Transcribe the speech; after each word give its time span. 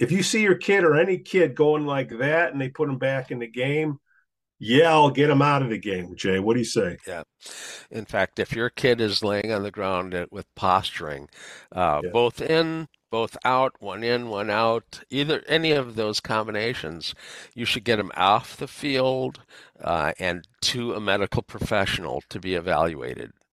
if 0.00 0.10
you 0.10 0.22
see 0.22 0.42
your 0.42 0.56
kid 0.56 0.82
or 0.82 0.98
any 0.98 1.18
kid 1.18 1.54
going 1.54 1.86
like 1.86 2.08
that 2.18 2.52
and 2.52 2.60
they 2.60 2.70
put 2.70 2.88
them 2.88 2.98
back 2.98 3.30
in 3.30 3.38
the 3.38 3.46
game, 3.46 3.98
yell, 4.58 5.10
get 5.10 5.28
them 5.28 5.42
out 5.42 5.62
of 5.62 5.68
the 5.68 5.78
game. 5.78 6.16
Jay, 6.16 6.38
what 6.38 6.54
do 6.54 6.60
you 6.60 6.64
say? 6.64 6.96
Yeah. 7.06 7.22
In 7.90 8.06
fact, 8.06 8.38
if 8.38 8.56
your 8.56 8.70
kid 8.70 9.00
is 9.00 9.22
laying 9.22 9.52
on 9.52 9.62
the 9.62 9.70
ground 9.70 10.14
uh, 10.14 10.26
with 10.30 10.46
posturing, 10.54 11.28
uh, 11.70 12.00
yeah. 12.02 12.10
both 12.10 12.40
in, 12.40 12.88
both 13.10 13.36
out, 13.44 13.74
one 13.80 14.02
in, 14.02 14.30
one 14.30 14.48
out, 14.48 15.02
either 15.10 15.42
any 15.46 15.72
of 15.72 15.96
those 15.96 16.18
combinations, 16.18 17.14
you 17.54 17.66
should 17.66 17.84
get 17.84 17.96
them 17.96 18.10
off 18.16 18.56
the 18.56 18.68
field 18.68 19.40
uh, 19.82 20.12
and 20.18 20.46
to 20.62 20.94
a 20.94 21.00
medical 21.00 21.42
professional 21.42 22.22
to 22.30 22.40
be 22.40 22.54
evaluated 22.54 23.32